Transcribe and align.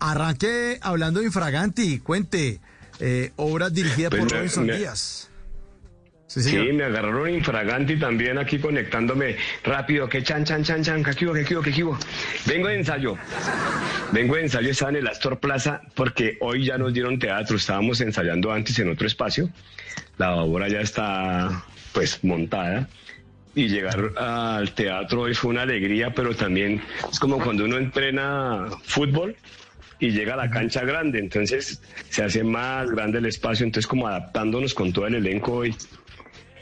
Arranque 0.00 0.78
hablando 0.80 1.20
de 1.20 1.26
Infraganti. 1.26 1.98
Cuente. 2.00 2.60
Eh, 3.00 3.30
obra 3.36 3.70
dirigida 3.70 4.10
Pues 4.10 4.22
por 4.22 4.30
me- 4.32 4.36
Robinson 4.38 4.66
me- 4.66 4.76
Díaz. 4.76 5.24
Sí, 6.26 6.42
Sí, 6.42 6.56
me 6.58 6.84
agarraron 6.84 7.30
infraganti 7.30 7.96
también 7.98 8.36
aquí 8.36 8.58
conectándome 8.58 9.36
rápido, 9.64 10.10
que 10.10 10.22
chan, 10.22 10.44
chan, 10.44 10.62
chan, 10.62 10.82
chan, 10.84 11.02
que 11.02 11.10
aquí 11.10 11.24
hubo, 11.24 11.32
que 11.32 11.40
aquí 11.40 11.54
hubo, 11.54 11.62
que 11.62 11.70
aquí 11.70 11.82
hubo. 11.82 11.98
Vengo 12.44 12.68
de 12.68 12.74
ensayo. 12.76 13.16
Vengo 14.12 14.34
de 14.34 14.42
ensayo, 14.42 14.70
estaba 14.70 14.90
en 14.90 14.96
el 14.96 15.06
Astor 15.06 15.38
Plaza 15.40 15.80
porque 15.94 16.36
hoy 16.40 16.66
ya 16.66 16.76
nos 16.76 16.92
dieron 16.92 17.18
teatro, 17.18 17.56
estábamos 17.56 18.02
ensayando 18.02 18.52
antes 18.52 18.78
en 18.78 18.90
otro 18.90 19.06
espacio. 19.06 19.48
La 20.18 20.34
obra 20.34 20.68
ya 20.68 20.80
está 20.82 21.64
pues 21.92 22.22
montada. 22.22 22.88
Y 23.54 23.68
llegar 23.68 24.12
al 24.18 24.72
teatro 24.74 25.22
hoy 25.22 25.34
fue 25.34 25.50
una 25.52 25.62
alegría, 25.62 26.12
pero 26.12 26.36
también 26.36 26.82
es 27.10 27.18
como 27.18 27.38
cuando 27.42 27.64
uno 27.64 27.78
entrena 27.78 28.66
fútbol 28.84 29.34
y 30.00 30.10
llega 30.10 30.34
a 30.34 30.36
la 30.36 30.50
cancha 30.50 30.84
grande, 30.84 31.18
entonces 31.18 31.82
se 32.08 32.22
hace 32.22 32.44
más 32.44 32.90
grande 32.90 33.18
el 33.18 33.26
espacio, 33.26 33.64
entonces 33.66 33.86
como 33.86 34.06
adaptándonos 34.06 34.74
con 34.74 34.92
todo 34.92 35.06
el 35.06 35.16
elenco 35.16 35.52
hoy 35.52 35.74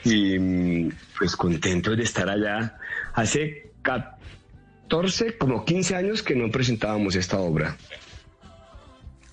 y 0.05 0.89
pues 1.19 1.37
contentos 1.37 1.97
de 1.97 2.05
estar 2.05 2.29
allá. 2.29 2.79
Hace 3.15 3.73
14, 3.83 5.37
como 5.37 5.65
15 5.65 5.97
años 5.97 6.23
que 6.23 6.35
no 6.35 6.51
presentábamos 6.51 7.15
esta 7.17 7.39
obra. 7.39 7.77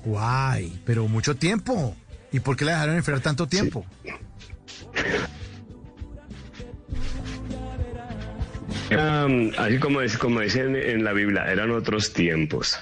Guay, 0.03 0.81
pero 0.85 1.07
mucho 1.07 1.35
tiempo. 1.35 1.95
¿Y 2.31 2.39
por 2.39 2.57
qué 2.57 2.65
la 2.65 2.73
dejaron 2.73 2.95
enfriar 2.95 3.19
tanto 3.19 3.47
tiempo? 3.47 3.85
Era, 8.89 9.27
mm, 9.27 9.51
así 9.57 9.77
como, 9.77 10.01
es, 10.01 10.17
como 10.17 10.41
dicen 10.41 10.75
en 10.75 11.03
la 11.03 11.13
Biblia, 11.13 11.45
eran 11.45 11.71
otros 11.71 12.11
tiempos. 12.11 12.79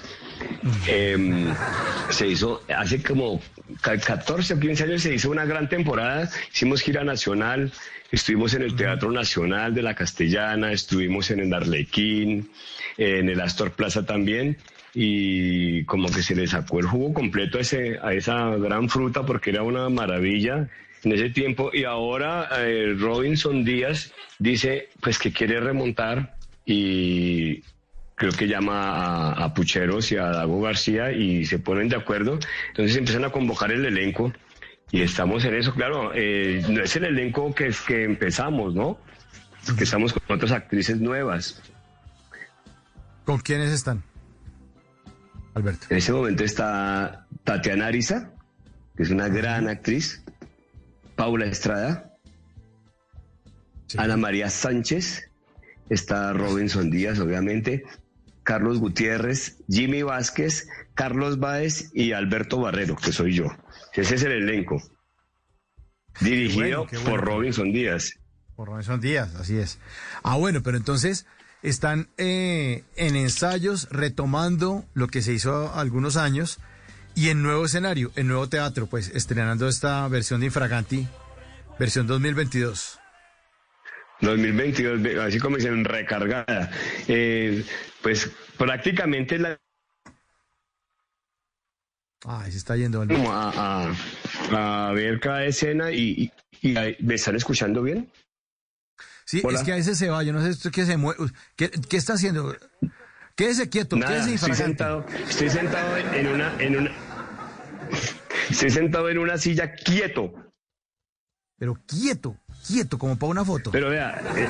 Em, 0.88 1.54
se 2.10 2.28
hizo 2.28 2.62
hace 2.76 3.02
como 3.02 3.42
ca- 3.82 3.98
14 3.98 4.54
o 4.54 4.60
15 4.60 4.84
años 4.84 5.02
se 5.02 5.14
hizo 5.14 5.30
una 5.32 5.46
gran 5.46 5.68
temporada, 5.70 6.30
hicimos 6.54 6.82
gira 6.82 7.04
nacional, 7.04 7.72
estuvimos 8.12 8.54
en 8.54 8.62
el 8.64 8.76
Teatro 8.76 9.12
Nacional 9.12 9.74
de 9.74 9.82
la 9.82 9.96
Castellana, 9.96 10.72
estuvimos 10.72 11.32
en 11.32 11.40
el 11.40 11.54
Arlequín, 11.54 12.50
en 12.98 13.30
el 13.30 13.42
Astor 13.42 13.72
Plaza 13.72 14.06
también, 14.06 14.58
y 14.94 15.84
como 15.86 16.10
que 16.12 16.22
se 16.22 16.36
le 16.36 16.46
sacó 16.48 16.80
el 16.80 16.86
jugo 16.86 17.14
completo 17.14 17.58
a, 17.58 17.62
ese, 17.62 17.98
a 18.04 18.14
esa 18.14 18.56
gran 18.58 18.90
fruta 18.90 19.26
porque 19.26 19.50
era 19.52 19.64
una 19.64 19.90
maravilla 19.90 20.68
en 21.04 21.12
ese 21.14 21.32
tiempo, 21.32 21.72
y 21.74 21.86
ahora 21.86 22.50
eh, 22.60 22.94
Robinson 23.00 23.64
Díaz 23.64 24.12
dice 24.38 24.90
pues 25.00 25.18
que 25.18 25.32
quiere 25.32 25.60
remontar 25.60 26.36
y 26.66 27.64
creo 28.22 28.34
que 28.34 28.48
llama 28.48 29.32
a, 29.32 29.46
a 29.46 29.54
Pucheros 29.56 30.12
y 30.12 30.18
a 30.18 30.26
Dago 30.28 30.62
García 30.62 31.12
y 31.12 31.44
se 31.44 31.58
ponen 31.58 31.90
de 31.90 31.96
acuerdo. 31.96 32.38
Entonces 32.68 32.96
empiezan 32.96 33.26
a 33.26 33.32
convocar 33.32 33.72
el 33.72 33.84
elenco 33.84 34.32
y 34.92 35.02
estamos 35.02 35.44
en 35.44 35.56
eso. 35.56 35.74
Claro, 35.74 36.12
eh, 36.14 36.64
no 36.70 36.84
es 36.84 36.96
el 36.96 37.06
elenco 37.06 37.52
que, 37.56 37.66
es 37.70 37.82
que 37.82 38.04
empezamos, 38.04 38.76
¿no? 38.76 39.00
Que 39.76 39.86
estamos 39.86 40.14
con 40.14 40.36
otras 40.38 40.52
actrices 40.52 41.02
nuevas. 41.02 41.64
¿Con 43.26 43.40
quiénes 43.40 43.72
están? 43.72 44.04
Alberto. 45.56 45.88
En 45.90 45.98
ese 45.98 46.14
momento 46.14 46.44
está 46.44 47.26
Tatiana 47.44 47.88
Ariza, 47.88 48.30
que 48.96 49.02
es 49.02 49.10
una 49.10 49.30
gran 49.30 49.68
actriz, 49.68 50.24
Paula 51.16 51.46
Estrada, 51.46 52.08
Sí. 53.88 53.98
Ana 54.00 54.16
María 54.16 54.50
Sánchez, 54.50 55.30
está 55.90 56.32
Robinson 56.32 56.90
Díaz, 56.90 57.20
obviamente, 57.20 57.84
Carlos 58.44 58.80
Gutiérrez, 58.80 59.58
Jimmy 59.70 60.04
Vázquez, 60.04 60.68
Carlos 60.94 61.40
Báez 61.40 61.92
y 61.94 62.14
Alberto 62.14 62.60
Barrero, 62.60 62.96
que 62.96 63.12
soy 63.12 63.34
yo. 63.34 63.46
Ese 63.94 64.16
es 64.16 64.24
el 64.24 64.32
elenco. 64.32 64.82
Dirigido 66.20 66.60
bueno, 66.60 66.88
qué 66.88 66.98
bueno. 66.98 67.12
por 67.12 67.26
Robinson 67.26 67.72
Díaz. 67.72 68.14
Por 68.56 68.68
Robinson 68.68 69.00
Díaz, 69.00 69.36
así 69.36 69.58
es. 69.58 69.80
Ah, 70.24 70.38
bueno, 70.38 70.62
pero 70.62 70.78
entonces 70.78 71.26
están 71.64 72.10
eh, 72.18 72.84
en 72.96 73.16
ensayos 73.16 73.88
retomando 73.92 74.86
lo 74.94 75.08
que 75.08 75.22
se 75.22 75.34
hizo 75.34 75.74
algunos 75.74 76.18
años 76.18 76.60
y 77.16 77.30
en 77.30 77.44
nuevo 77.44 77.66
escenario, 77.66 78.12
en 78.16 78.28
nuevo 78.28 78.48
teatro, 78.50 78.88
pues 78.88 79.10
estrenando 79.14 79.68
esta 79.68 80.08
versión 80.08 80.40
de 80.40 80.48
Infraganti, 80.48 81.08
versión 81.78 82.08
2022. 82.08 83.01
2022, 84.22 85.18
así 85.20 85.40
como 85.40 85.58
dicen, 85.58 85.84
recargada. 85.86 86.72
Eh, 87.08 87.66
pues 88.02 88.30
prácticamente 88.58 89.38
la 89.40 89.58
Ay, 92.26 92.52
se 92.52 92.58
está 92.60 92.76
yendo. 92.78 93.02
A, 93.02 93.88
a- 94.52 94.88
a 94.90 94.92
ver 94.94 95.20
cada 95.20 95.44
escena 95.46 95.92
y, 95.92 96.32
y- 96.62 96.74
¿me 97.00 97.16
están 97.16 97.36
escuchando 97.36 97.82
bien? 97.82 98.12
Sí, 99.26 99.42
Hola. 99.44 99.60
es 99.60 99.66
que 99.66 99.72
a 99.72 99.76
veces 99.76 99.98
se 99.98 100.10
va, 100.10 100.22
yo 100.24 100.32
no 100.34 100.42
sé 100.44 100.50
esto 100.50 100.70
qué 100.72 100.86
se 100.86 100.98
mueve. 100.98 101.32
¿Qué, 101.56 101.72
qué 101.72 101.98
está 101.98 102.14
haciendo? 102.14 102.56
Quédese 103.36 103.70
quieto, 103.70 103.96
Nada, 103.96 104.12
quédese 104.14 104.36
estoy 104.36 104.54
sentado, 104.54 105.06
estoy 105.28 105.50
sentado 105.50 105.98
en 105.98 106.28
una, 106.28 106.62
en 106.62 106.76
una, 106.78 106.92
estoy 108.50 108.70
sentado 108.70 109.10
en 109.10 109.18
una 109.18 109.38
silla 109.38 109.74
quieto. 109.74 110.34
Pero 111.58 111.80
quieto, 111.88 112.38
quieto, 112.68 112.98
como 112.98 113.18
para 113.18 113.30
una 113.32 113.46
foto. 113.46 113.72
Pero 113.72 113.90
vea, 113.90 114.22
eh, 114.36 114.48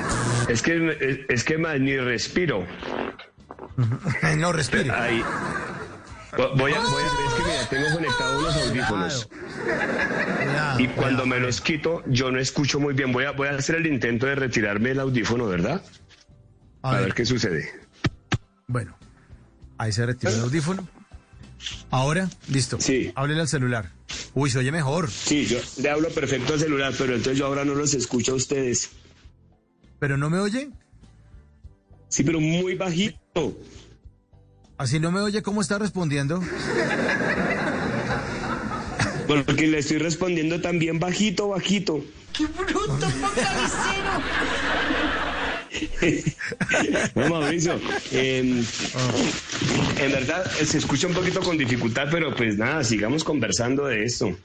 es 0.48 0.62
que 0.62 0.96
es, 1.00 1.20
es 1.28 1.44
que 1.44 1.58
más 1.58 1.78
ni 1.80 1.96
respiro. 1.96 2.66
no. 4.38 4.52
Ahí. 4.94 5.22
Vo- 6.32 6.56
Voy 6.56 6.72
a, 6.72 6.80
voy 6.80 7.02
a, 7.02 7.06
es 7.06 7.34
que 7.34 7.42
mira, 7.44 7.68
tengo 7.68 7.94
conectados 7.94 8.40
unos 8.42 8.56
audífonos. 8.56 9.28
Cuidado, 10.36 10.80
Y 10.80 10.86
cuando 10.88 11.22
cuidado. 11.22 11.26
me 11.26 11.40
los 11.40 11.60
quito, 11.60 12.02
yo 12.06 12.30
no 12.30 12.38
escucho 12.38 12.80
muy 12.80 12.94
bien. 12.94 13.12
Voy 13.12 13.24
a, 13.24 13.32
voy 13.32 13.48
a 13.48 13.52
hacer 13.52 13.76
el 13.76 13.86
intento 13.86 14.26
de 14.26 14.34
retirarme 14.34 14.92
el 14.92 15.00
audífono, 15.00 15.46
¿verdad? 15.46 15.82
A 16.82 16.90
A 16.90 16.94
ver. 16.94 17.04
ver 17.04 17.14
qué 17.14 17.26
sucede. 17.26 17.70
Bueno, 18.66 18.96
ahí 19.76 19.92
se 19.92 20.06
retiró 20.06 20.32
el 20.32 20.40
audífono. 20.40 20.88
Ahora, 21.90 22.28
listo. 22.48 22.78
Sí. 22.80 23.12
Háblele 23.14 23.42
al 23.42 23.48
celular. 23.48 23.90
Uy, 24.34 24.50
se 24.50 24.58
oye 24.58 24.72
mejor. 24.72 25.10
Sí, 25.10 25.44
yo 25.46 25.58
le 25.80 25.90
hablo 25.90 26.08
perfecto 26.08 26.54
al 26.54 26.60
celular, 26.60 26.94
pero 26.96 27.14
entonces 27.14 27.38
yo 27.38 27.46
ahora 27.46 27.64
no 27.64 27.74
los 27.74 27.92
escucho 27.94 28.32
a 28.32 28.34
ustedes. 28.36 28.90
¿Pero 29.98 30.16
no 30.16 30.30
me 30.30 30.38
oye? 30.38 30.70
Sí, 32.08 32.24
pero 32.24 32.40
muy 32.40 32.74
bajito. 32.74 33.56
Así 34.78 34.98
no 34.98 35.12
me 35.12 35.20
oye 35.20 35.42
cómo 35.42 35.60
está 35.60 35.78
respondiendo. 35.78 36.42
Porque 39.26 39.66
le 39.66 39.78
estoy 39.78 39.98
respondiendo 39.98 40.60
también 40.60 40.98
bajito, 40.98 41.48
bajito. 41.48 42.02
No, 47.14 47.28
Mauricio, 47.28 47.80
em, 48.12 48.64
en 49.98 50.12
verdad 50.12 50.44
eh, 50.60 50.66
se 50.66 50.78
escucha 50.78 51.06
un 51.06 51.14
poquito 51.14 51.40
con 51.40 51.56
dificultad, 51.56 52.08
pero 52.10 52.34
pues 52.34 52.56
nada, 52.58 52.84
sigamos 52.84 53.24
conversando 53.24 53.86
de 53.86 54.04
esto. 54.04 54.36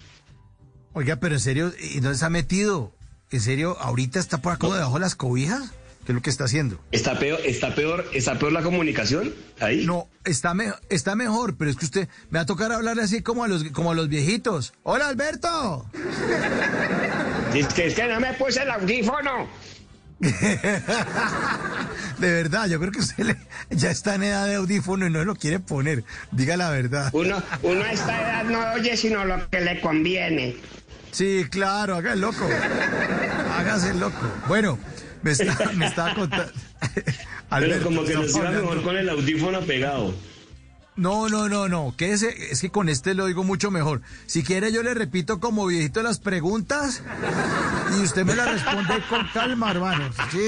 Oiga, 0.94 1.18
pero 1.18 1.36
en 1.36 1.42
serio, 1.42 1.74
¿y 1.80 2.00
dónde 2.00 2.18
se 2.18 2.26
ha 2.26 2.30
metido? 2.30 2.94
¿En 3.32 3.42
serio, 3.42 3.78
ahorita 3.80 4.20
está 4.20 4.38
por 4.40 4.54
acá 4.54 4.68
debajo 4.68 4.96
de 4.96 5.00
las 5.02 5.16
cobijas? 5.16 5.72
¿Qué 6.06 6.14
es 6.14 6.16
lo 6.16 6.22
que 6.22 6.30
está 6.30 6.46
haciendo? 6.46 6.80
¿Está 6.94 7.20
peor, 7.20 7.40
está 7.44 7.76
peor, 7.76 8.10
está 8.14 8.40
peor 8.40 8.54
la 8.54 8.62
comunicación? 8.62 9.34
Ahí. 9.60 9.86
No, 9.86 10.08
está, 10.24 10.54
me- 10.54 10.72
está 10.90 11.16
mejor, 11.18 11.58
pero 11.58 11.70
es 11.70 11.76
que 11.76 11.84
usted 11.84 12.08
me 12.30 12.40
va 12.40 12.44
a 12.44 12.46
tocar 12.46 12.72
hablarle 12.72 13.02
así 13.04 13.22
como 13.22 13.44
a 13.44 13.50
los, 13.50 13.66
como 13.66 13.92
a 13.92 13.96
los 13.96 14.08
viejitos. 14.08 14.74
¡Hola, 14.84 15.10
Alberto! 15.10 15.86
Es 17.54 17.68
que, 17.74 17.88
es 17.88 17.94
que 17.96 18.08
no 18.08 18.20
me 18.22 18.34
puse 18.36 18.62
el 18.64 18.72
audífono. 18.72 19.48
De 22.18 22.32
verdad, 22.32 22.68
yo 22.68 22.80
creo 22.80 22.92
que 22.92 23.00
usted 23.00 23.24
le- 23.26 23.38
ya 23.70 23.92
está 23.92 24.16
en 24.16 24.24
edad 24.24 24.48
de 24.48 24.56
audífono 24.56 25.06
y 25.06 25.12
no 25.12 25.24
lo 25.24 25.36
quiere 25.36 25.60
poner. 25.60 26.04
Diga 26.32 26.58
la 26.58 26.70
verdad. 26.72 27.10
Uno, 27.14 27.42
uno 27.62 27.84
a 27.84 27.92
esta 27.92 28.20
edad 28.22 28.44
no 28.46 28.74
oye 28.74 28.98
sino 28.98 29.24
lo 29.26 29.48
que 29.50 29.62
le 29.62 29.80
conviene. 29.82 30.56
Sí, 31.12 31.46
claro, 31.50 31.96
haga 31.96 32.14
el 32.14 32.22
loco. 32.22 32.48
Hágase 33.58 33.92
el 33.92 34.00
loco. 34.00 34.18
Bueno, 34.48 34.80
me 35.22 35.32
está, 35.32 35.72
me 35.76 35.86
estaba 35.88 36.14
contando. 36.16 36.52
Pero 37.50 37.82
como 37.84 38.04
que 38.04 38.14
nos 38.16 38.36
iba 38.36 38.52
mejor 38.52 38.82
con 38.84 38.98
el 38.98 39.10
audífono 39.10 39.62
pegado. 39.62 40.14
No, 40.98 41.30
no, 41.30 41.48
no, 41.48 41.70
no. 41.70 41.94
Que 41.96 42.12
ese, 42.12 42.52
es 42.52 42.60
que 42.60 42.72
con 42.72 42.90
este 42.90 43.14
lo 43.14 43.28
digo 43.28 43.44
mucho 43.44 43.70
mejor. 43.70 44.02
Si 44.26 44.44
quiere, 44.44 44.72
yo 44.72 44.82
le 44.82 44.96
repito 44.96 45.40
como 45.40 45.68
viejito 45.68 46.02
las 46.02 46.20
preguntas 46.20 47.04
y 47.98 48.04
usted 48.04 48.26
me 48.26 48.36
las 48.36 48.52
responde 48.52 49.02
con 49.08 49.28
calma, 49.28 49.72
hermano. 49.72 50.10
Sí. 50.32 50.48